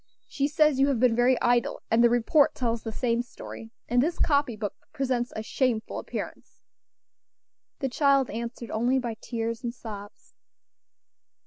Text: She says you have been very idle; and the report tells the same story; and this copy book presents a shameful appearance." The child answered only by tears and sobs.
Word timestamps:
She 0.27 0.47
says 0.47 0.79
you 0.79 0.87
have 0.87 0.99
been 0.99 1.15
very 1.15 1.39
idle; 1.41 1.83
and 1.91 2.03
the 2.03 2.09
report 2.09 2.55
tells 2.55 2.81
the 2.81 2.91
same 2.91 3.21
story; 3.21 3.69
and 3.87 4.01
this 4.01 4.17
copy 4.17 4.55
book 4.55 4.73
presents 4.91 5.31
a 5.35 5.43
shameful 5.43 5.99
appearance." 5.99 6.63
The 7.81 7.89
child 7.89 8.31
answered 8.31 8.71
only 8.71 8.97
by 8.97 9.13
tears 9.21 9.63
and 9.63 9.71
sobs. 9.75 10.33